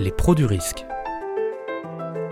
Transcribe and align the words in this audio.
Les 0.00 0.12
pros 0.12 0.36
du 0.36 0.44
risque. 0.44 0.86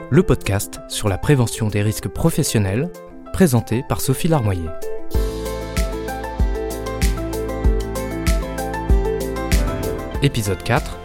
Le 0.08 0.22
podcast 0.22 0.78
sur 0.86 1.08
la 1.08 1.18
prévention 1.18 1.66
des 1.66 1.82
risques 1.82 2.06
professionnels, 2.06 2.92
présenté 3.32 3.82
par 3.88 4.00
Sophie 4.00 4.28
Larmoyer. 4.28 4.68
Épisode 10.22 10.62
4. 10.62 10.96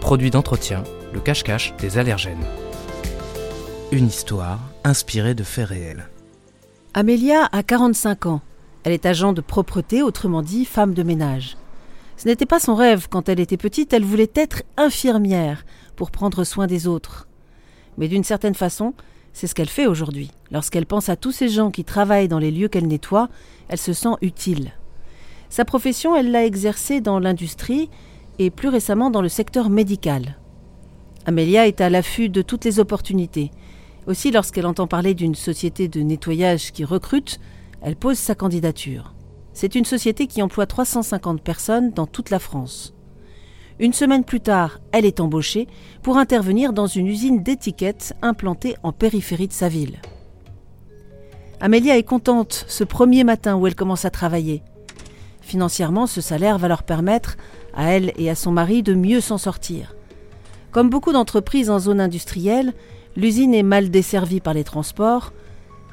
Produits 0.00 0.32
d'entretien, 0.32 0.82
le 1.12 1.20
cache-cache 1.20 1.76
des 1.76 1.98
allergènes. 1.98 2.44
Une 3.92 4.08
histoire 4.08 4.58
inspirée 4.82 5.36
de 5.36 5.44
faits 5.44 5.68
réels. 5.68 6.08
Amélia 6.94 7.48
a 7.52 7.62
45 7.62 8.26
ans. 8.26 8.40
Elle 8.82 8.92
est 8.92 9.06
agent 9.06 9.34
de 9.34 9.40
propreté, 9.40 10.02
autrement 10.02 10.42
dit 10.42 10.64
femme 10.64 10.94
de 10.94 11.04
ménage. 11.04 11.56
Ce 12.16 12.26
n'était 12.26 12.44
pas 12.44 12.58
son 12.58 12.74
rêve 12.74 13.06
quand 13.08 13.28
elle 13.28 13.38
était 13.38 13.56
petite, 13.56 13.92
elle 13.92 14.04
voulait 14.04 14.32
être 14.34 14.64
infirmière 14.76 15.64
pour 15.98 16.12
prendre 16.12 16.44
soin 16.44 16.68
des 16.68 16.86
autres. 16.86 17.26
Mais 17.98 18.06
d'une 18.06 18.22
certaine 18.22 18.54
façon, 18.54 18.94
c'est 19.32 19.48
ce 19.48 19.54
qu'elle 19.54 19.68
fait 19.68 19.88
aujourd'hui. 19.88 20.30
Lorsqu'elle 20.52 20.86
pense 20.86 21.08
à 21.08 21.16
tous 21.16 21.32
ces 21.32 21.48
gens 21.48 21.72
qui 21.72 21.84
travaillent 21.84 22.28
dans 22.28 22.38
les 22.38 22.52
lieux 22.52 22.68
qu'elle 22.68 22.86
nettoie, 22.86 23.28
elle 23.68 23.78
se 23.78 23.92
sent 23.92 24.14
utile. 24.22 24.70
Sa 25.50 25.64
profession, 25.64 26.14
elle 26.14 26.30
l'a 26.30 26.46
exercée 26.46 27.00
dans 27.00 27.18
l'industrie 27.18 27.90
et 28.38 28.50
plus 28.50 28.68
récemment 28.68 29.10
dans 29.10 29.22
le 29.22 29.28
secteur 29.28 29.70
médical. 29.70 30.38
Amélia 31.26 31.66
est 31.66 31.80
à 31.80 31.90
l'affût 31.90 32.28
de 32.28 32.42
toutes 32.42 32.64
les 32.64 32.78
opportunités. 32.78 33.50
Aussi, 34.06 34.30
lorsqu'elle 34.30 34.66
entend 34.66 34.86
parler 34.86 35.14
d'une 35.14 35.34
société 35.34 35.88
de 35.88 36.00
nettoyage 36.00 36.70
qui 36.70 36.84
recrute, 36.84 37.40
elle 37.82 37.96
pose 37.96 38.18
sa 38.18 38.36
candidature. 38.36 39.14
C'est 39.52 39.74
une 39.74 39.84
société 39.84 40.28
qui 40.28 40.42
emploie 40.42 40.66
350 40.66 41.42
personnes 41.42 41.90
dans 41.90 42.06
toute 42.06 42.30
la 42.30 42.38
France. 42.38 42.94
Une 43.80 43.92
semaine 43.92 44.24
plus 44.24 44.40
tard, 44.40 44.80
elle 44.90 45.04
est 45.04 45.20
embauchée 45.20 45.68
pour 46.02 46.16
intervenir 46.16 46.72
dans 46.72 46.88
une 46.88 47.06
usine 47.06 47.44
d'étiquettes 47.44 48.12
implantée 48.22 48.74
en 48.82 48.90
périphérie 48.90 49.46
de 49.46 49.52
sa 49.52 49.68
ville. 49.68 50.00
Amélia 51.60 51.96
est 51.96 52.02
contente 52.02 52.64
ce 52.66 52.82
premier 52.82 53.22
matin 53.22 53.56
où 53.56 53.66
elle 53.68 53.76
commence 53.76 54.04
à 54.04 54.10
travailler. 54.10 54.62
Financièrement, 55.40 56.08
ce 56.08 56.20
salaire 56.20 56.58
va 56.58 56.66
leur 56.66 56.82
permettre, 56.82 57.36
à 57.72 57.92
elle 57.92 58.12
et 58.16 58.28
à 58.28 58.34
son 58.34 58.50
mari, 58.50 58.82
de 58.82 58.94
mieux 58.94 59.20
s'en 59.20 59.38
sortir. 59.38 59.94
Comme 60.72 60.90
beaucoup 60.90 61.12
d'entreprises 61.12 61.70
en 61.70 61.78
zone 61.78 62.00
industrielle, 62.00 62.74
l'usine 63.16 63.54
est 63.54 63.62
mal 63.62 63.90
desservie 63.90 64.40
par 64.40 64.54
les 64.54 64.64
transports, 64.64 65.32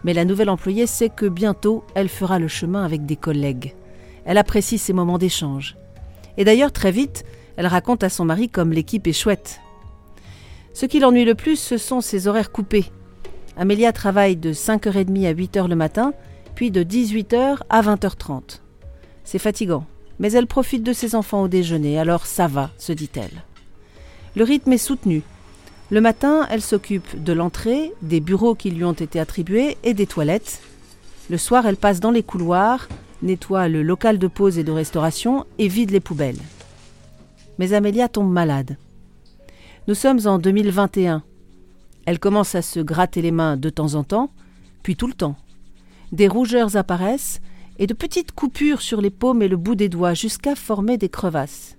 mais 0.04 0.14
la 0.14 0.26
nouvelle 0.26 0.50
employée 0.50 0.88
sait 0.88 1.10
que 1.10 1.28
bientôt 1.28 1.84
elle 1.94 2.10
fera 2.10 2.40
le 2.40 2.48
chemin 2.48 2.84
avec 2.84 3.06
des 3.06 3.16
collègues. 3.16 3.76
Elle 4.26 4.40
apprécie 4.40 4.80
ces 4.80 4.94
moments 4.94 5.20
d'échange. 5.20 5.78
Et 6.38 6.44
d'ailleurs, 6.44 6.72
très 6.72 6.92
vite, 6.92 7.24
elle 7.58 7.68
raconte 7.68 8.04
à 8.04 8.10
son 8.10 8.26
mari 8.26 8.50
comme 8.50 8.72
l'équipe 8.72 9.08
est 9.08 9.14
chouette. 9.14 9.62
Ce 10.74 10.86
qui 10.86 11.00
l'ennuie 11.00 11.26
le 11.26 11.36
plus, 11.36 11.58
ce 11.58 11.78
sont 11.78 12.02
ses 12.02 12.28
horaires 12.28 12.52
coupés. 12.52 12.92
Amélia 13.58 13.94
travaille 13.94 14.36
de 14.36 14.52
5h30 14.52 15.28
à 15.28 15.34
8h 15.34 15.70
le 15.70 15.76
matin, 15.76 16.14
puis 16.56 16.72
de 16.72 16.84
18h 16.84 17.60
à 17.70 17.82
20h30. 17.82 18.60
C'est 19.24 19.40
fatigant, 19.40 19.86
mais 20.20 20.32
elle 20.32 20.48
profite 20.48 20.84
de 20.84 20.94
ses 20.94 21.16
enfants 21.16 21.44
au 21.44 21.48
déjeuner, 21.48 21.98
alors 21.98 22.26
ça 22.26 22.48
va, 22.48 22.72
se 22.78 22.92
dit-elle. 22.92 23.44
Le 24.36 24.44
rythme 24.44 24.74
est 24.74 24.78
soutenu, 24.78 25.24
le 25.92 26.02
matin, 26.02 26.48
elle 26.50 26.64
s'occupe 26.64 27.24
de 27.24 27.32
l'entrée, 27.32 27.94
des 28.02 28.20
bureaux 28.20 28.56
qui 28.56 28.72
lui 28.72 28.84
ont 28.84 28.94
été 28.94 29.20
attribués 29.20 29.78
et 29.84 29.94
des 29.94 30.08
toilettes. 30.08 30.62
Le 31.30 31.38
soir, 31.38 31.68
elle 31.68 31.78
passe 31.78 32.00
dans 32.00 32.10
les 32.10 32.24
couloirs, 32.24 32.88
nettoie 33.22 33.68
le 33.68 33.84
local 33.84 34.18
de 34.18 34.26
pause 34.26 34.58
et 34.58 34.64
de 34.64 34.72
restauration 34.72 35.46
et 35.60 35.68
vide 35.68 35.92
les 35.92 36.00
poubelles. 36.00 36.40
Mais 37.58 37.74
Amélia 37.74 38.10
tombe 38.10 38.32
malade. 38.32 38.78
Nous 39.88 39.96
sommes 39.96 40.20
en 40.26 40.40
2021. 40.40 41.24
Elle 42.06 42.20
commence 42.20 42.56
à 42.56 42.62
se 42.62 42.80
gratter 42.80 43.22
les 43.22 43.32
mains 43.32 43.58
de 43.58 43.70
temps 43.70 43.96
en 43.96 44.04
temps, 44.04 44.32
puis 44.84 44.96
tout 44.96 45.08
le 45.08 45.14
temps. 45.14 45.36
Des 46.12 46.28
rougeurs 46.28 46.76
apparaissent 46.76 47.42
et 47.80 47.88
de 47.88 47.94
petites 47.94 48.32
coupures 48.32 48.82
sur 48.82 49.02
les 49.02 49.10
paumes 49.10 49.42
et 49.42 49.48
le 49.48 49.58
bout 49.58 49.76
des 49.76 49.90
doigts 49.90 50.14
jusqu'à 50.14 50.56
former 50.56 50.98
des 50.98 51.10
crevasses. 51.10 51.78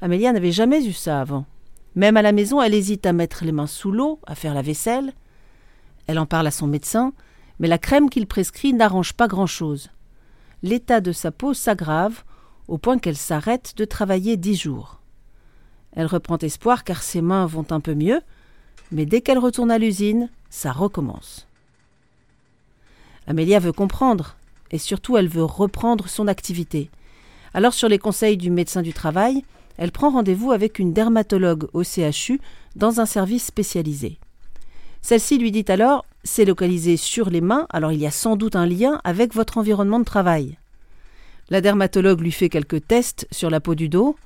Amélia 0.00 0.32
n'avait 0.32 0.52
jamais 0.52 0.84
eu 0.86 0.92
ça 0.92 1.20
avant. 1.20 1.46
Même 1.94 2.16
à 2.16 2.22
la 2.22 2.32
maison, 2.32 2.60
elle 2.60 2.74
hésite 2.74 3.06
à 3.06 3.12
mettre 3.12 3.44
les 3.44 3.52
mains 3.52 3.66
sous 3.66 3.92
l'eau, 3.92 4.20
à 4.26 4.34
faire 4.34 4.54
la 4.54 4.62
vaisselle. 4.62 5.12
Elle 6.06 6.18
en 6.18 6.26
parle 6.26 6.46
à 6.46 6.50
son 6.50 6.66
médecin, 6.66 7.12
mais 7.58 7.68
la 7.68 7.78
crème 7.78 8.10
qu'il 8.10 8.26
prescrit 8.26 8.72
n'arrange 8.72 9.12
pas 9.12 9.28
grand-chose. 9.28 9.90
L'état 10.62 11.00
de 11.00 11.12
sa 11.12 11.30
peau 11.30 11.54
s'aggrave 11.54 12.24
au 12.68 12.78
point 12.78 12.98
qu'elle 12.98 13.16
s'arrête 13.16 13.74
de 13.76 13.84
travailler 13.84 14.36
dix 14.36 14.56
jours. 14.56 15.00
Elle 15.92 16.06
reprend 16.06 16.38
espoir 16.38 16.84
car 16.84 17.02
ses 17.02 17.22
mains 17.22 17.46
vont 17.46 17.66
un 17.70 17.80
peu 17.80 17.94
mieux, 17.94 18.20
mais 18.90 19.06
dès 19.06 19.20
qu'elle 19.20 19.38
retourne 19.38 19.70
à 19.70 19.78
l'usine, 19.78 20.30
ça 20.50 20.72
recommence. 20.72 21.46
Amélia 23.26 23.58
veut 23.58 23.72
comprendre, 23.72 24.36
et 24.70 24.78
surtout 24.78 25.16
elle 25.16 25.28
veut 25.28 25.44
reprendre 25.44 26.08
son 26.08 26.28
activité. 26.28 26.90
Alors 27.54 27.74
sur 27.74 27.88
les 27.88 27.98
conseils 27.98 28.36
du 28.36 28.50
médecin 28.50 28.82
du 28.82 28.92
travail, 28.92 29.44
elle 29.76 29.92
prend 29.92 30.10
rendez-vous 30.10 30.52
avec 30.52 30.78
une 30.78 30.92
dermatologue 30.92 31.68
au 31.72 31.82
CHU 31.82 32.40
dans 32.76 33.00
un 33.00 33.06
service 33.06 33.46
spécialisé. 33.46 34.18
Celle-ci 35.02 35.38
lui 35.38 35.50
dit 35.50 35.64
alors 35.68 36.04
C'est 36.22 36.44
localisé 36.44 36.96
sur 36.96 37.30
les 37.30 37.40
mains, 37.40 37.66
alors 37.70 37.92
il 37.92 38.00
y 38.00 38.06
a 38.06 38.10
sans 38.10 38.36
doute 38.36 38.56
un 38.56 38.66
lien 38.66 39.00
avec 39.04 39.34
votre 39.34 39.58
environnement 39.58 39.98
de 39.98 40.04
travail. 40.04 40.58
La 41.50 41.60
dermatologue 41.60 42.20
lui 42.20 42.32
fait 42.32 42.48
quelques 42.48 42.86
tests 42.86 43.26
sur 43.30 43.50
la 43.50 43.60
peau 43.60 43.74
du 43.74 43.88
dos, 43.88 44.16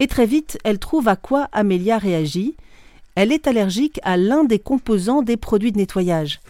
et 0.00 0.06
très 0.06 0.26
vite 0.26 0.58
elle 0.64 0.78
trouve 0.78 1.08
à 1.08 1.16
quoi 1.16 1.48
Amélia 1.52 1.98
réagit. 1.98 2.54
Elle 3.14 3.32
est 3.32 3.46
allergique 3.46 4.00
à 4.02 4.16
l'un 4.16 4.44
des 4.44 4.58
composants 4.58 5.22
des 5.22 5.36
produits 5.36 5.72
de 5.72 5.78
nettoyage, 5.78 6.40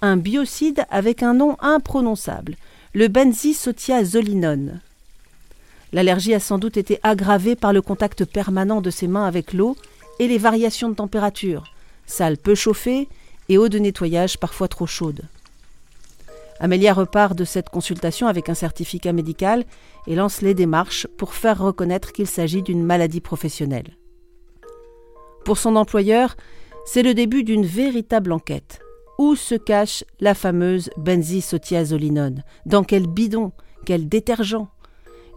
un 0.00 0.16
biocide 0.16 0.84
avec 0.90 1.22
un 1.22 1.34
nom 1.34 1.56
imprononçable, 1.60 2.56
le 2.94 3.08
benzisotiazolinone. 3.08 4.80
L'allergie 5.92 6.34
a 6.34 6.40
sans 6.40 6.58
doute 6.58 6.76
été 6.76 7.00
aggravée 7.02 7.56
par 7.56 7.72
le 7.72 7.82
contact 7.82 8.24
permanent 8.24 8.80
de 8.80 8.90
ses 8.90 9.08
mains 9.08 9.26
avec 9.26 9.52
l'eau 9.52 9.76
et 10.18 10.28
les 10.28 10.38
variations 10.38 10.88
de 10.88 10.94
température, 10.94 11.72
salle 12.06 12.36
peu 12.36 12.54
chauffée 12.54 13.08
et 13.48 13.56
eau 13.56 13.68
de 13.68 13.78
nettoyage 13.78 14.38
parfois 14.38 14.68
trop 14.68 14.86
chaude. 14.86 15.22
Amélia 16.60 16.92
repart 16.92 17.36
de 17.36 17.44
cette 17.44 17.68
consultation 17.68 18.26
avec 18.26 18.48
un 18.48 18.54
certificat 18.54 19.12
médical 19.12 19.64
et 20.06 20.16
lance 20.16 20.42
les 20.42 20.54
démarches 20.54 21.06
pour 21.16 21.34
faire 21.34 21.58
reconnaître 21.58 22.12
qu'il 22.12 22.26
s'agit 22.26 22.62
d'une 22.62 22.84
maladie 22.84 23.20
professionnelle. 23.20 23.96
Pour 25.44 25.58
son 25.58 25.76
employeur, 25.76 26.36
c'est 26.84 27.02
le 27.02 27.14
début 27.14 27.44
d'une 27.44 27.64
véritable 27.64 28.32
enquête. 28.32 28.80
Où 29.18 29.34
se 29.34 29.54
cache 29.54 30.04
la 30.20 30.34
fameuse 30.34 30.90
benzisotiazolinone 30.96 32.44
Dans 32.66 32.84
quel 32.84 33.06
bidon 33.06 33.52
Quel 33.84 34.08
détergent? 34.08 34.66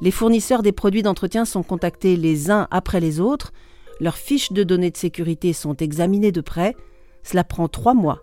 Les 0.02 0.12
fournisseurs 0.12 0.64
des 0.64 0.72
produits 0.72 1.04
d'entretien 1.04 1.46
sont 1.46 1.64
contactés 1.64 2.16
les 2.16 2.50
uns 2.50 2.68
après 2.72 3.00
les 3.00 3.20
autres, 3.20 3.54
leurs 4.00 4.18
fiches 4.18 4.52
de 4.52 4.64
données 4.64 4.90
de 4.90 4.98
sécurité 4.98 5.54
sont 5.54 5.76
examinées 5.76 6.32
de 6.32 6.42
près, 6.42 6.76
cela 7.22 7.44
prend 7.44 7.68
trois 7.68 7.94
mois. 7.94 8.20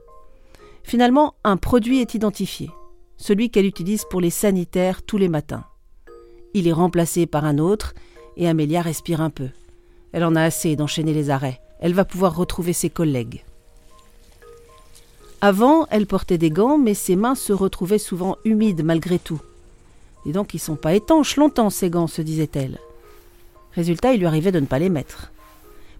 Finalement, 0.83 1.35
un 1.45 1.57
produit 1.57 2.01
est 2.01 2.15
identifié, 2.15 2.71
celui 3.19 3.51
qu'elle 3.51 3.67
utilise 3.67 4.05
pour 4.09 4.21
les 4.21 4.31
sanitaires 4.31 5.03
tous 5.03 5.19
les 5.19 5.29
matins. 5.29 5.65
Il 6.55 6.67
est 6.67 6.73
remplacé 6.73 7.27
par 7.27 7.45
un 7.45 7.59
autre, 7.59 7.95
et 8.37 8.49
Amélia 8.49 8.81
respire 8.81 9.21
un 9.21 9.31
peu. 9.31 9.49
Elle 10.13 10.25
en 10.25 10.37
a 10.37 10.43
assez 10.43 10.77
d'enchaîner 10.77 11.13
les 11.13 11.29
arrêts. 11.29 11.61
Elle 11.81 11.93
va 11.93 12.05
pouvoir 12.05 12.35
retrouver 12.35 12.73
ses 12.73 12.89
collègues. 12.89 13.45
Avant, 15.41 15.87
elle 15.91 16.07
portait 16.07 16.39
des 16.39 16.51
gants, 16.51 16.79
mais 16.79 16.95
ses 16.95 17.17
mains 17.17 17.35
se 17.35 17.53
retrouvaient 17.53 17.99
souvent 17.99 18.37
humides 18.45 18.85
malgré 18.85 19.19
tout. 19.19 19.41
Et 20.27 20.33
donc 20.33 20.55
ils 20.55 20.59
sont 20.59 20.77
pas 20.77 20.95
étanches 20.95 21.37
longtemps 21.37 21.71
ces 21.71 21.91
gants, 21.91 22.07
se 22.07 22.23
disait-elle. 22.23 22.79
Résultat, 23.73 24.13
il 24.13 24.21
lui 24.21 24.27
arrivait 24.27 24.53
de 24.53 24.61
ne 24.61 24.67
pas 24.67 24.79
les 24.79 24.89
mettre. 24.89 25.31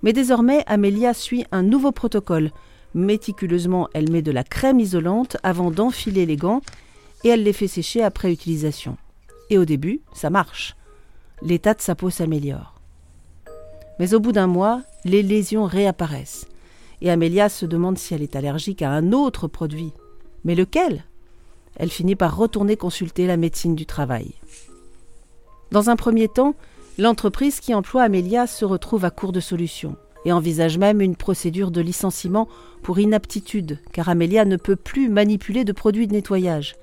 Mais 0.03 0.13
désormais, 0.13 0.65
Amélia 0.67 1.15
suit 1.15 1.45
un 1.53 1.63
nouveau 1.63 1.93
protocole. 1.93 2.51
Méticuleusement, 2.95 3.89
elle 3.95 4.11
met 4.11 4.23
de 4.23 4.33
la 4.33 4.45
crème 4.45 4.81
isolante 4.81 5.37
avant 5.43 5.71
d'enfiler 5.71 6.27
les 6.27 6.37
gants 6.37 6.63
et 7.25 7.29
elle 7.29 7.43
les 7.43 7.53
fait 7.53 7.69
sécher 7.69 8.03
après 8.03 8.33
utilisation. 8.33 8.97
Et 9.51 9.59
au 9.59 9.65
début, 9.65 10.01
ça 10.13 10.31
marche. 10.31 10.77
L'état 11.43 11.75
de 11.75 11.81
sa 11.81 11.95
peau 11.95 12.11
s'améliore. 12.11 12.75
Mais 13.99 14.15
au 14.15 14.21
bout 14.21 14.33
d'un 14.33 14.47
mois, 14.47 14.83
les 15.05 15.23
lésions 15.23 15.65
réapparaissent. 15.65 16.47
Et 17.01 17.11
Amélia 17.11 17.49
se 17.49 17.67
demande 17.67 17.99
si 17.99 18.15
elle 18.15 18.23
est 18.23 18.37
allergique 18.37 18.83
à 18.83 18.91
un 18.91 19.13
autre 19.13 19.49
produit. 19.49 19.93
Mais 20.45 20.55
lequel? 20.55 21.05
Elle 21.77 21.91
finit 21.91 22.17
par 22.17 22.37
retourner 22.37 22.77
consulter 22.77 23.27
la 23.27 23.37
médecine 23.37 23.77
du 23.77 23.87
travail. 23.87 24.33
Dans 25.71 25.91
un 25.91 25.97
premier 25.97 26.29
temps, 26.29 26.55
l'entreprise 26.99 27.61
qui 27.61 27.75
emploie 27.75 28.03
Amélia 28.03 28.47
se 28.47 28.65
retrouve 28.65 29.05
à 29.05 29.11
court 29.11 29.33
de 29.33 29.41
solutions 29.41 29.97
et 30.25 30.33
envisage 30.33 30.79
même 30.79 31.01
une 31.01 31.17
procédure 31.17 31.71
de 31.71 31.81
licenciement 31.81 32.49
pour 32.83 32.99
inaptitude, 32.99 33.79
car 33.93 34.09
Amélia 34.09 34.45
ne 34.45 34.57
peut 34.57 34.77
plus 34.77 35.09
manipuler 35.09 35.65
de 35.65 35.73
produits 35.73 36.09
de 36.09 36.15
nettoyage. 36.15 36.75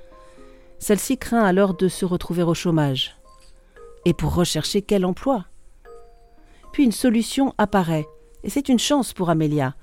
Celle-ci 0.87 1.17
craint 1.17 1.43
alors 1.43 1.73
de 1.73 1.87
se 1.87 2.05
retrouver 2.05 2.43
au 2.43 2.53
chômage. 2.53 3.15
Et 4.05 4.13
pour 4.13 4.35
rechercher 4.35 4.83
quel 4.83 5.03
emploi 5.03 5.45
Puis 6.73 6.83
une 6.83 6.91
solution 6.91 7.55
apparaît, 7.57 8.05
Et 8.43 8.51
c'est 8.51 8.69
une 8.69 8.77
chance 8.77 9.11
pour 9.11 9.31
Amelia. 9.31 9.73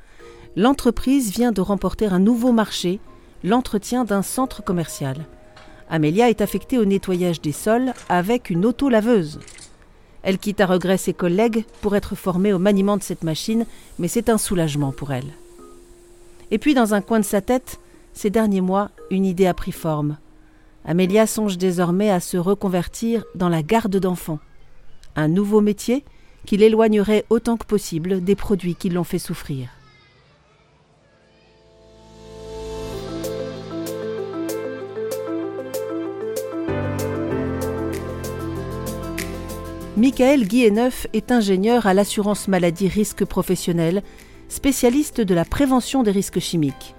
L'entreprise 0.55 1.33
vient 1.33 1.51
de 1.51 1.61
remporter 1.61 2.07
un 2.07 2.21
nouveau 2.21 2.53
marché, 2.53 3.01
l'entretien 3.43 4.05
d'un 4.05 4.23
centre 4.23 4.63
commercial. 4.63 5.27
Amelia 5.91 6.31
est 6.31 6.41
affectée 6.41 6.79
au 6.79 6.85
nettoyage 6.85 7.41
des 7.41 7.51
sols 7.51 7.95
avec 8.09 8.49
une 8.49 8.65
auto-laveuse. 8.65 9.41
Elle 10.23 10.39
quitte 10.39 10.61
à 10.61 10.67
regret 10.67 10.99
ses 10.99 11.15
collègues 11.15 11.65
pour 11.81 11.97
être 11.97 12.15
formée 12.15 12.53
au 12.53 12.61
maniement 12.61 12.97
de 12.97 13.03
cette 13.03 13.25
machine, 13.25 13.67
mais 13.99 14.07
c'est 14.07 14.29
un 14.29 14.39
soulagement 14.39 14.93
pour 14.93 15.11
elle. 15.11 15.33
Et 16.53 16.59
puis, 16.59 16.75
dans 16.75 16.95
un 16.95 17.01
coin 17.01 17.19
de 17.19 17.25
sa 17.25 17.41
tête, 17.41 17.81
ces 18.13 18.31
derniers 18.31 18.61
mois, 18.61 18.93
une 19.11 19.25
idée 19.25 19.49
a 19.49 19.55
pris 19.55 19.73
forme. 19.73 20.17
Amélia 20.85 21.27
songe 21.27 21.59
désormais 21.59 22.11
à 22.11 22.21
se 22.21 22.37
reconvertir 22.37 23.25
dans 23.35 23.49
la 23.49 23.63
garde 23.63 23.97
d'enfants. 23.97 24.41
Un 25.15 25.29
nouveau 25.29 25.61
métier 25.61 26.05
qui 26.45 26.57
l'éloignerait 26.57 27.25
autant 27.31 27.57
que 27.57 27.67
possible 27.67 28.23
des 28.23 28.35
produits 28.35 28.75
qui 28.75 28.91
l'ont 28.91 29.05
fait 29.05 29.19
souffrir. 29.19 29.69
Michael 39.97 40.49
Guilleneuf 40.49 41.07
est 41.13 41.31
ingénieur 41.31 41.87
à 41.87 41.95
l'assurance 41.95 42.49
maladie 42.49 42.89
risque 42.89 43.25
professionnel, 43.25 44.03
spécialiste 44.49 45.21
de 45.21 45.35
la 45.35 45.45
prévention 45.45 46.03
des 46.03 46.11
risques 46.11 46.41
chimiques. 46.41 46.95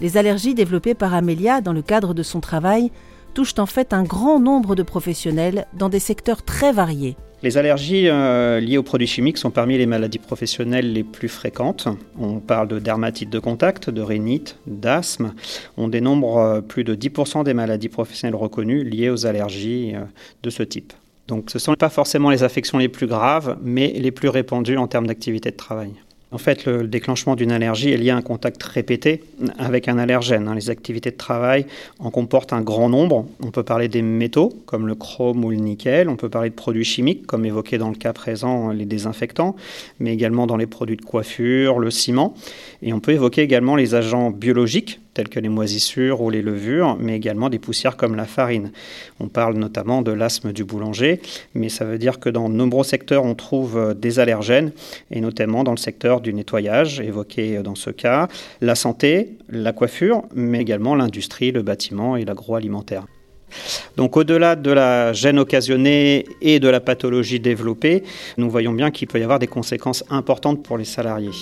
Les 0.00 0.16
allergies 0.16 0.54
développées 0.54 0.94
par 0.94 1.14
Amélia 1.14 1.60
dans 1.60 1.72
le 1.72 1.82
cadre 1.82 2.14
de 2.14 2.22
son 2.22 2.40
travail 2.40 2.92
touchent 3.34 3.58
en 3.58 3.66
fait 3.66 3.92
un 3.92 4.04
grand 4.04 4.38
nombre 4.38 4.76
de 4.76 4.84
professionnels 4.84 5.66
dans 5.74 5.88
des 5.88 5.98
secteurs 5.98 6.44
très 6.44 6.72
variés. 6.72 7.16
Les 7.42 7.56
allergies 7.56 8.08
euh, 8.08 8.58
liées 8.58 8.78
aux 8.78 8.82
produits 8.82 9.06
chimiques 9.06 9.38
sont 9.38 9.50
parmi 9.50 9.78
les 9.78 9.86
maladies 9.86 10.18
professionnelles 10.18 10.92
les 10.92 11.04
plus 11.04 11.28
fréquentes. 11.28 11.86
On 12.18 12.40
parle 12.40 12.66
de 12.66 12.78
dermatite 12.80 13.30
de 13.30 13.38
contact, 13.38 13.90
de 13.90 14.02
rhinite, 14.02 14.56
d'asthme. 14.66 15.34
On 15.76 15.88
dénombre 15.88 16.38
euh, 16.38 16.60
plus 16.60 16.82
de 16.82 16.96
10% 16.96 17.44
des 17.44 17.54
maladies 17.54 17.88
professionnelles 17.88 18.34
reconnues 18.34 18.82
liées 18.82 19.10
aux 19.10 19.26
allergies 19.26 19.92
euh, 19.94 20.00
de 20.42 20.50
ce 20.50 20.64
type. 20.64 20.92
Donc 21.28 21.50
ce 21.50 21.58
ne 21.58 21.60
sont 21.60 21.74
pas 21.74 21.90
forcément 21.90 22.30
les 22.30 22.42
affections 22.42 22.78
les 22.78 22.88
plus 22.88 23.06
graves, 23.06 23.56
mais 23.62 23.92
les 23.96 24.10
plus 24.10 24.28
répandues 24.28 24.76
en 24.76 24.88
termes 24.88 25.06
d'activité 25.06 25.50
de 25.50 25.56
travail. 25.56 25.92
En 26.30 26.36
fait, 26.36 26.66
le 26.66 26.86
déclenchement 26.86 27.36
d'une 27.36 27.52
allergie 27.52 27.90
est 27.90 27.96
lié 27.96 28.10
à 28.10 28.16
un 28.16 28.22
contact 28.22 28.62
répété 28.62 29.22
avec 29.58 29.88
un 29.88 29.98
allergène. 29.98 30.46
Hein. 30.46 30.54
Les 30.54 30.68
activités 30.68 31.10
de 31.10 31.16
travail 31.16 31.64
en 31.98 32.10
comportent 32.10 32.52
un 32.52 32.60
grand 32.60 32.90
nombre. 32.90 33.26
On 33.42 33.50
peut 33.50 33.62
parler 33.62 33.88
des 33.88 34.02
métaux, 34.02 34.52
comme 34.66 34.86
le 34.86 34.94
chrome 34.94 35.42
ou 35.42 35.50
le 35.50 35.56
nickel. 35.56 36.10
On 36.10 36.16
peut 36.16 36.28
parler 36.28 36.50
de 36.50 36.54
produits 36.54 36.84
chimiques, 36.84 37.26
comme 37.26 37.46
évoqué 37.46 37.78
dans 37.78 37.88
le 37.88 37.94
cas 37.94 38.12
présent, 38.12 38.72
les 38.72 38.84
désinfectants, 38.84 39.56
mais 40.00 40.12
également 40.12 40.46
dans 40.46 40.58
les 40.58 40.66
produits 40.66 40.96
de 40.96 41.04
coiffure, 41.04 41.78
le 41.78 41.90
ciment. 41.90 42.34
Et 42.82 42.92
on 42.92 43.00
peut 43.00 43.12
évoquer 43.12 43.40
également 43.40 43.74
les 43.74 43.94
agents 43.94 44.30
biologiques, 44.30 45.00
tels 45.18 45.28
que 45.28 45.40
les 45.40 45.48
moisissures 45.48 46.20
ou 46.20 46.30
les 46.30 46.42
levures, 46.42 46.96
mais 47.00 47.16
également 47.16 47.48
des 47.48 47.58
poussières 47.58 47.96
comme 47.96 48.14
la 48.14 48.24
farine. 48.24 48.70
On 49.18 49.26
parle 49.26 49.56
notamment 49.56 50.00
de 50.00 50.12
l'asthme 50.12 50.52
du 50.52 50.62
boulanger, 50.62 51.20
mais 51.54 51.68
ça 51.68 51.84
veut 51.84 51.98
dire 51.98 52.20
que 52.20 52.28
dans 52.28 52.48
de 52.48 52.54
nombreux 52.54 52.84
secteurs, 52.84 53.24
on 53.24 53.34
trouve 53.34 53.76
euh, 53.76 53.94
des 53.94 54.20
allergènes, 54.20 54.70
et 55.10 55.20
notamment 55.20 55.64
dans 55.64 55.72
le 55.72 55.76
secteur 55.76 56.20
du 56.20 56.32
nettoyage, 56.32 57.00
évoqué 57.00 57.56
euh, 57.56 57.62
dans 57.64 57.74
ce 57.74 57.90
cas, 57.90 58.28
la 58.60 58.76
santé, 58.76 59.36
la 59.48 59.72
coiffure, 59.72 60.22
mais 60.36 60.60
également 60.60 60.94
l'industrie, 60.94 61.50
le 61.50 61.62
bâtiment 61.62 62.16
et 62.16 62.24
l'agroalimentaire. 62.24 63.04
Donc 63.96 64.16
au-delà 64.16 64.54
de 64.54 64.70
la 64.70 65.12
gêne 65.14 65.40
occasionnée 65.40 66.26
et 66.42 66.60
de 66.60 66.68
la 66.68 66.78
pathologie 66.78 67.40
développée, 67.40 68.04
nous 68.36 68.48
voyons 68.48 68.72
bien 68.72 68.92
qu'il 68.92 69.08
peut 69.08 69.18
y 69.18 69.24
avoir 69.24 69.40
des 69.40 69.48
conséquences 69.48 70.04
importantes 70.10 70.62
pour 70.62 70.78
les 70.78 70.84
salariés. 70.84 71.32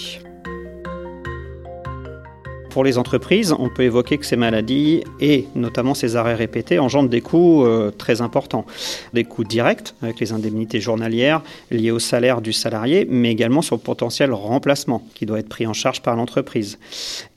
Pour 2.76 2.84
les 2.84 2.98
entreprises, 2.98 3.54
on 3.58 3.70
peut 3.70 3.84
évoquer 3.84 4.18
que 4.18 4.26
ces 4.26 4.36
maladies 4.36 5.02
et 5.18 5.46
notamment 5.54 5.94
ces 5.94 6.14
arrêts 6.14 6.34
répétés 6.34 6.78
engendrent 6.78 7.08
des 7.08 7.22
coûts 7.22 7.64
euh, 7.64 7.90
très 7.90 8.20
importants. 8.20 8.66
Des 9.14 9.24
coûts 9.24 9.44
directs 9.44 9.94
avec 10.02 10.20
les 10.20 10.32
indemnités 10.32 10.78
journalières 10.78 11.40
liées 11.70 11.90
au 11.90 11.98
salaire 11.98 12.42
du 12.42 12.52
salarié, 12.52 13.06
mais 13.08 13.30
également 13.30 13.62
sur 13.62 13.76
le 13.76 13.80
potentiel 13.80 14.30
remplacement 14.30 15.02
qui 15.14 15.24
doit 15.24 15.38
être 15.38 15.48
pris 15.48 15.66
en 15.66 15.72
charge 15.72 16.02
par 16.02 16.16
l'entreprise 16.16 16.78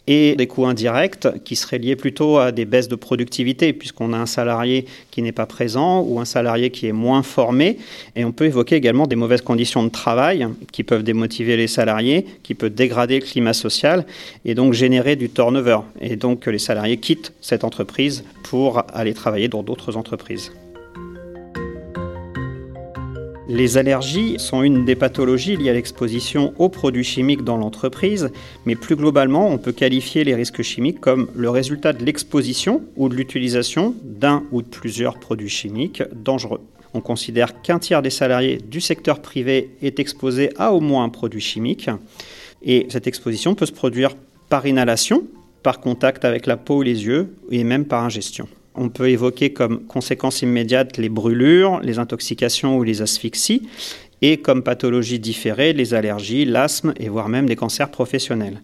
et 0.09 0.35
des 0.35 0.47
coûts 0.47 0.65
indirects 0.65 1.27
qui 1.45 1.56
seraient 1.56 1.77
liés 1.77 1.95
plutôt 1.95 2.39
à 2.39 2.51
des 2.51 2.65
baisses 2.65 2.88
de 2.88 2.95
productivité, 2.95 3.73
puisqu'on 3.73 4.11
a 4.11 4.17
un 4.17 4.25
salarié 4.25 4.88
qui 5.11 5.21
n'est 5.21 5.31
pas 5.31 5.45
présent 5.45 6.01
ou 6.01 6.19
un 6.19 6.25
salarié 6.25 6.71
qui 6.71 6.88
est 6.88 6.91
moins 6.91 7.21
formé. 7.21 7.77
Et 8.15 8.25
on 8.25 8.31
peut 8.31 8.45
évoquer 8.45 8.75
également 8.75 9.06
des 9.06 9.15
mauvaises 9.15 9.41
conditions 9.41 9.83
de 9.83 9.89
travail 9.89 10.47
qui 10.71 10.83
peuvent 10.83 11.03
démotiver 11.03 11.57
les 11.57 11.67
salariés, 11.67 12.25
qui 12.41 12.56
peuvent 12.56 12.73
dégrader 12.73 13.19
le 13.19 13.25
climat 13.25 13.53
social 13.53 14.03
et 14.45 14.56
donc 14.56 14.73
générer 14.73 15.15
du 15.15 15.29
turnover. 15.29 15.81
Et 16.01 16.15
donc 16.15 16.39
que 16.39 16.50
les 16.50 16.57
salariés 16.57 16.97
quittent 16.97 17.31
cette 17.39 17.63
entreprise 17.63 18.23
pour 18.41 18.81
aller 18.91 19.13
travailler 19.13 19.47
dans 19.47 19.61
d'autres 19.61 19.95
entreprises. 19.95 20.51
Les 23.51 23.79
allergies 23.79 24.35
sont 24.37 24.61
une 24.61 24.85
des 24.85 24.93
pathologies 24.93 25.57
liées 25.57 25.71
à 25.71 25.73
l'exposition 25.73 26.53
aux 26.59 26.69
produits 26.69 27.03
chimiques 27.03 27.43
dans 27.43 27.57
l'entreprise, 27.57 28.29
mais 28.67 28.75
plus 28.75 28.95
globalement, 28.95 29.49
on 29.49 29.57
peut 29.57 29.71
qualifier 29.71 30.23
les 30.23 30.35
risques 30.35 30.61
chimiques 30.61 30.99
comme 30.99 31.31
le 31.33 31.49
résultat 31.49 31.91
de 31.93 32.05
l'exposition 32.05 32.83
ou 32.95 33.09
de 33.09 33.15
l'utilisation 33.15 33.95
d'un 34.03 34.43
ou 34.51 34.61
de 34.61 34.67
plusieurs 34.67 35.19
produits 35.19 35.49
chimiques 35.49 36.03
dangereux. 36.13 36.61
On 36.93 37.01
considère 37.01 37.59
qu'un 37.63 37.79
tiers 37.79 38.03
des 38.03 38.11
salariés 38.11 38.57
du 38.57 38.81
secteur 38.81 39.19
privé 39.19 39.71
est 39.81 39.99
exposé 39.99 40.51
à 40.59 40.71
au 40.71 40.79
moins 40.79 41.03
un 41.03 41.09
produit 41.09 41.41
chimique, 41.41 41.89
et 42.61 42.85
cette 42.89 43.07
exposition 43.07 43.55
peut 43.55 43.65
se 43.65 43.71
produire 43.71 44.15
par 44.49 44.67
inhalation, 44.67 45.23
par 45.63 45.79
contact 45.79 46.23
avec 46.23 46.45
la 46.45 46.55
peau 46.55 46.77
ou 46.77 46.81
les 46.83 47.03
yeux, 47.03 47.33
et 47.49 47.63
même 47.63 47.85
par 47.85 48.03
ingestion. 48.03 48.47
On 48.81 48.87
peut 48.87 49.09
évoquer 49.09 49.51
comme 49.51 49.83
conséquence 49.83 50.41
immédiate 50.41 50.95
les 50.95 51.09
brûlures, 51.09 51.81
les 51.81 51.99
intoxications 51.99 52.77
ou 52.77 52.83
les 52.83 53.01
asphyxies, 53.01 53.67
et 54.21 54.37
comme 54.37 54.63
pathologie 54.63 55.19
différée 55.19 55.73
les 55.73 55.93
allergies, 55.93 56.45
l'asthme 56.45 56.93
et 56.97 57.09
voire 57.09 57.27
même 57.27 57.45
des 57.45 57.57
cancers 57.57 57.91
professionnels. 57.91 58.61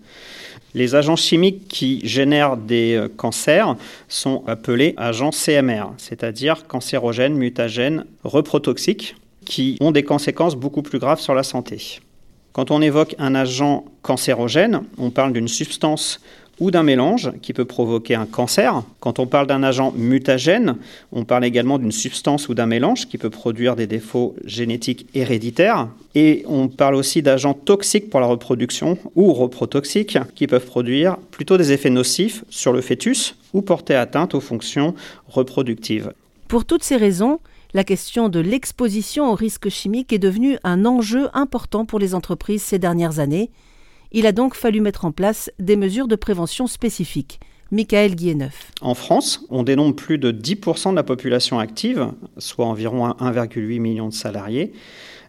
Les 0.73 0.95
agents 0.95 1.17
chimiques 1.17 1.67
qui 1.67 1.99
génèrent 2.07 2.55
des 2.55 2.95
euh, 2.95 3.09
cancers 3.09 3.75
sont 4.07 4.43
appelés 4.47 4.93
agents 4.95 5.31
CMR, 5.31 5.91
c'est-à-dire 5.97 6.65
cancérogènes, 6.65 7.35
mutagènes, 7.35 8.05
reprotoxiques, 8.23 9.17
qui 9.43 9.77
ont 9.81 9.91
des 9.91 10.03
conséquences 10.03 10.55
beaucoup 10.55 10.81
plus 10.81 10.99
graves 10.99 11.19
sur 11.19 11.35
la 11.35 11.43
santé. 11.43 11.99
Quand 12.53 12.71
on 12.71 12.81
évoque 12.81 13.15
un 13.19 13.35
agent 13.35 13.83
cancérogène, 14.01 14.83
on 14.97 15.11
parle 15.11 15.33
d'une 15.33 15.49
substance 15.49 16.21
ou 16.59 16.71
d'un 16.71 16.83
mélange 16.83 17.31
qui 17.41 17.53
peut 17.53 17.65
provoquer 17.65 18.15
un 18.15 18.25
cancer. 18.25 18.83
Quand 18.99 19.19
on 19.19 19.27
parle 19.27 19.47
d'un 19.47 19.63
agent 19.63 19.93
mutagène, 19.95 20.75
on 21.11 21.25
parle 21.25 21.45
également 21.45 21.77
d'une 21.77 21.91
substance 21.91 22.49
ou 22.49 22.53
d'un 22.53 22.65
mélange 22.65 23.07
qui 23.07 23.17
peut 23.17 23.29
produire 23.29 23.75
des 23.75 23.87
défauts 23.87 24.35
génétiques 24.45 25.07
héréditaires. 25.13 25.87
Et 26.15 26.43
on 26.47 26.67
parle 26.67 26.95
aussi 26.95 27.21
d'agents 27.21 27.53
toxiques 27.53 28.09
pour 28.09 28.19
la 28.19 28.27
reproduction 28.27 28.97
ou 29.15 29.33
reprotoxiques 29.33 30.17
qui 30.33 30.47
peuvent 30.47 30.65
produire 30.65 31.17
plutôt 31.31 31.57
des 31.57 31.71
effets 31.71 31.89
nocifs 31.89 32.43
sur 32.49 32.71
le 32.71 32.81
fœtus 32.81 33.35
ou 33.53 33.61
porter 33.61 33.95
atteinte 33.95 34.33
aux 34.35 34.39
fonctions 34.39 34.95
reproductives. 35.27 36.13
Pour 36.47 36.65
toutes 36.65 36.83
ces 36.83 36.95
raisons, 36.95 37.39
la 37.73 37.83
question 37.83 38.29
de 38.29 38.39
l'exposition 38.39 39.29
aux 39.29 39.35
risques 39.35 39.69
chimiques 39.69 40.13
est 40.13 40.19
devenue 40.19 40.57
un 40.63 40.85
enjeu 40.85 41.27
important 41.33 41.85
pour 41.85 41.99
les 41.99 42.15
entreprises 42.15 42.63
ces 42.63 42.79
dernières 42.79 43.19
années 43.19 43.49
il 44.11 44.25
a 44.25 44.31
donc 44.31 44.55
fallu 44.55 44.81
mettre 44.81 45.05
en 45.05 45.11
place 45.11 45.51
des 45.59 45.75
mesures 45.75 46.07
de 46.07 46.15
prévention 46.15 46.67
spécifiques. 46.67 47.39
Michael 47.71 48.15
Guilleneuf. 48.15 48.71
En 48.81 48.93
France, 48.93 49.45
on 49.49 49.63
dénombre 49.63 49.95
plus 49.95 50.17
de 50.17 50.31
10% 50.31 50.91
de 50.91 50.95
la 50.95 51.03
population 51.03 51.59
active, 51.59 52.11
soit 52.37 52.65
environ 52.65 53.09
1,8 53.09 53.79
million 53.79 54.07
de 54.07 54.13
salariés, 54.13 54.71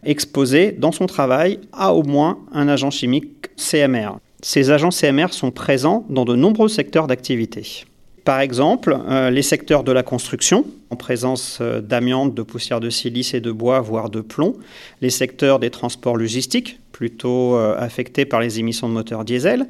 exposés 0.03 0.71
dans 0.71 0.91
son 0.91 1.07
travail 1.07 1.59
à 1.73 1.93
au 1.93 2.03
moins 2.03 2.39
un 2.53 2.67
agent 2.67 2.91
chimique 2.91 3.49
CMR. 3.57 4.19
Ces 4.41 4.69
agents 4.69 4.91
CMR 4.91 5.33
sont 5.33 5.51
présents 5.51 6.05
dans 6.09 6.25
de 6.25 6.35
nombreux 6.35 6.69
secteurs 6.69 7.07
d'activité. 7.07 7.85
Par 8.27 8.41
exemple, 8.41 8.99
euh, 9.07 9.29
les 9.29 9.41
secteurs 9.41 9.85
de 9.85 9.93
la 9.93 10.03
construction, 10.03 10.65
en 10.89 10.97
présence 10.97 11.59
euh, 11.61 11.79
d'amiante, 11.79 12.35
de 12.35 12.41
poussière 12.41 12.81
de 12.81 12.89
silice 12.89 13.33
et 13.33 13.39
de 13.39 13.53
bois, 13.53 13.79
voire 13.79 14.09
de 14.09 14.19
plomb, 14.19 14.57
les 14.99 15.09
secteurs 15.09 15.59
des 15.59 15.69
transports 15.69 16.17
logistiques, 16.17 16.77
plutôt 16.91 17.55
euh, 17.55 17.77
affectés 17.77 18.25
par 18.25 18.41
les 18.41 18.59
émissions 18.59 18.89
de 18.89 18.93
moteurs 18.93 19.23
diesel, 19.23 19.65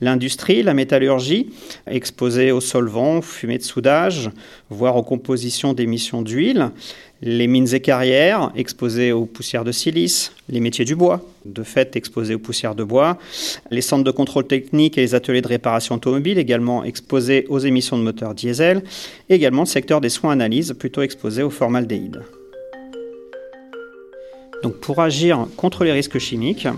l'industrie, 0.00 0.64
la 0.64 0.74
métallurgie, 0.74 1.50
exposée 1.86 2.50
aux 2.50 2.60
solvants, 2.60 3.22
fumées 3.22 3.58
de 3.58 3.62
soudage, 3.62 4.32
voire 4.70 4.96
aux 4.96 5.04
compositions 5.04 5.72
d'émissions 5.72 6.22
d'huile, 6.22 6.72
les 7.22 7.46
mines 7.46 7.72
et 7.74 7.80
carrières 7.80 8.50
exposées 8.56 9.12
aux 9.12 9.26
poussières 9.26 9.64
de 9.64 9.72
silice, 9.72 10.32
les 10.48 10.60
métiers 10.60 10.84
du 10.84 10.96
bois, 10.96 11.20
de 11.44 11.62
fait 11.62 11.96
exposés 11.96 12.34
aux 12.34 12.38
poussières 12.38 12.74
de 12.74 12.84
bois, 12.84 13.18
les 13.70 13.82
centres 13.82 14.04
de 14.04 14.10
contrôle 14.10 14.46
technique 14.46 14.96
et 14.96 15.02
les 15.02 15.14
ateliers 15.14 15.42
de 15.42 15.48
réparation 15.48 15.96
automobile 15.96 16.38
également 16.38 16.84
exposés 16.84 17.46
aux 17.48 17.58
émissions 17.58 17.98
de 17.98 18.02
moteurs 18.02 18.34
diesel, 18.34 18.82
et 19.28 19.34
également 19.34 19.62
le 19.62 19.66
secteur 19.66 20.00
des 20.00 20.08
soins 20.08 20.32
analyses 20.32 20.74
plutôt 20.78 21.02
exposé 21.02 21.42
au 21.42 21.50
formaldéhyde. 21.50 22.22
Donc 24.62 24.76
pour 24.76 25.00
agir 25.00 25.46
contre 25.56 25.84
les 25.84 25.92
risques 25.92 26.18
chimiques, 26.18 26.68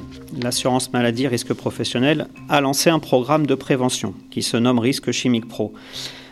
l'assurance 0.40 0.92
maladie 0.92 1.26
risque 1.26 1.52
professionnel 1.52 2.28
a 2.48 2.60
lancé 2.60 2.90
un 2.90 3.00
programme 3.00 3.44
de 3.44 3.56
prévention 3.56 4.14
qui 4.30 4.42
se 4.42 4.56
nomme 4.56 4.78
Risque 4.78 5.10
Chimique 5.10 5.48
Pro. 5.48 5.72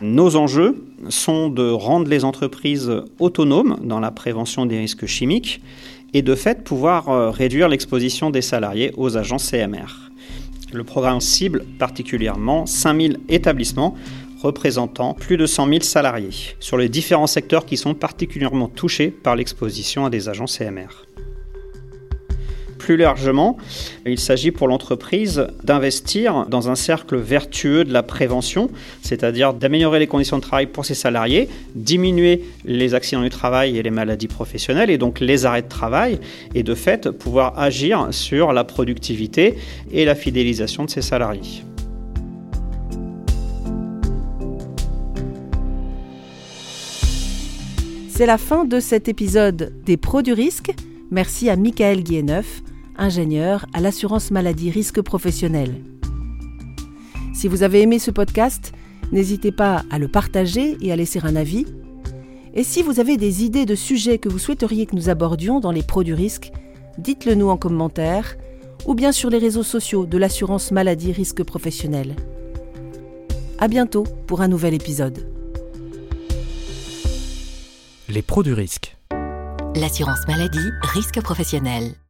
Nos 0.01 0.37
enjeux 0.37 0.85
sont 1.09 1.49
de 1.49 1.69
rendre 1.69 2.09
les 2.09 2.25
entreprises 2.25 2.93
autonomes 3.19 3.79
dans 3.83 3.99
la 3.99 4.13
prévention 4.13 4.65
des 4.65 4.79
risques 4.79 5.07
chimiques 5.07 5.61
et 6.15 6.23
de 6.23 6.35
fait 6.37 6.63
pouvoir 6.63 7.09
euh, 7.09 7.31
réduire 7.31 7.69
l'exposition 7.69 8.31
des 8.31 8.43
salariés 8.43 8.93
aux 8.97 9.17
agents 9.17 9.39
CMR. 9.39 10.11
Le 10.73 10.85
programme 10.85 11.21
cible 11.21 11.65
particulièrement 11.79 12.65
5000 12.65 13.19
établissements 13.29 13.97
représentant 14.41 15.15
plus 15.15 15.37
de 15.37 15.47
100 15.47 15.69
000 15.69 15.81
salariés 15.81 16.55
sur 16.61 16.77
les 16.77 16.89
différents 16.89 17.27
secteurs 17.27 17.67
qui 17.67 17.77
sont 17.77 17.95
particulièrement 17.95 18.69
touchés 18.69 19.11
par 19.11 19.35
l'exposition 19.35 20.07
à 20.07 20.11
des 20.11 20.29
agents 20.29 20.47
CMR. 20.47 21.07
Plus 22.81 22.97
largement, 22.97 23.59
il 24.07 24.19
s'agit 24.19 24.51
pour 24.53 24.67
l'entreprise 24.67 25.47
d'investir 25.63 26.47
dans 26.49 26.71
un 26.71 26.75
cercle 26.75 27.19
vertueux 27.19 27.85
de 27.85 27.93
la 27.93 28.03
prévention, 28.03 28.71
c'est-à-dire 29.03 29.53
d'améliorer 29.53 29.99
les 29.99 30.07
conditions 30.07 30.39
de 30.39 30.43
travail 30.43 30.67
pour 30.67 30.87
ses 30.87 30.95
salariés, 30.95 31.51
diminuer 31.75 32.43
les 32.65 32.95
accidents 32.95 33.23
du 33.23 33.29
travail 33.29 33.77
et 33.77 33.83
les 33.83 33.91
maladies 33.91 34.29
professionnelles, 34.29 34.89
et 34.89 34.97
donc 34.97 35.21
les 35.21 35.45
arrêts 35.45 35.61
de 35.61 35.69
travail, 35.69 36.21
et 36.55 36.63
de 36.63 36.75
fait 36.75 37.11
pouvoir 37.11 37.59
agir 37.59 38.09
sur 38.13 38.55
la 38.55 38.65
productivité 38.65 39.57
et 39.93 40.07
la 40.07 40.15
fidélisation 40.15 40.87
de 40.87 40.91
ses 40.91 41.03
salariés. 41.03 41.63
C'est 48.09 48.27
la 48.27 48.39
fin 48.39 48.65
de 48.65 48.81
cet 48.81 49.07
épisode 49.07 49.75
des 49.85 49.99
pros 49.99 50.23
du 50.23 50.33
risque. 50.33 50.73
Merci 51.11 51.51
à 51.51 51.57
Michael 51.57 52.03
Guilleneuf, 52.05 52.63
ingénieur 53.01 53.67
à 53.73 53.81
l'assurance 53.81 54.31
maladie 54.31 54.71
risque 54.71 55.01
professionnel. 55.01 55.83
Si 57.35 57.49
vous 57.49 57.63
avez 57.63 57.81
aimé 57.81 57.99
ce 57.99 58.11
podcast, 58.11 58.73
n'hésitez 59.13 59.51
pas 59.51 59.83
à 59.91 59.99
le 59.99 60.09
partager 60.09 60.77
et 60.81 60.93
à 60.93 60.97
laisser 60.97 61.21
un 61.23 61.35
avis. 61.35 61.67
Et 62.55 62.65
si 62.65 62.83
vous 62.83 63.01
avez 63.01 63.17
des 63.17 63.45
idées 63.45 63.67
de 63.67 63.75
sujets 63.75 64.19
que 64.19 64.29
vous 64.29 64.39
souhaiteriez 64.39 64.87
que 64.87 64.95
nous 64.95 65.09
abordions 65.09 65.61
dans 65.61 65.73
les 65.73 65.83
pros 65.83 66.05
du 66.05 66.15
risque, 66.15 66.53
dites-le 66.99 67.35
nous 67.35 67.49
en 67.49 67.57
commentaire 67.57 68.37
ou 68.87 68.95
bien 68.95 69.13
sur 69.13 69.31
les 69.31 69.39
réseaux 69.39 69.63
sociaux 69.63 70.07
de 70.07 70.19
l'assurance 70.19 70.71
maladie 70.71 71.13
risque 71.13 71.43
professionnel. 71.43 72.17
À 73.59 73.69
bientôt 73.69 74.05
pour 74.27 74.41
un 74.41 74.49
nouvel 74.49 74.75
épisode. 74.75 75.27
Les 78.09 78.23
pros 78.23 78.43
du 78.43 78.53
risque. 78.53 78.97
L'assurance 79.77 80.27
maladie 80.27 80.69
risque 80.83 81.21
professionnel. 81.23 81.93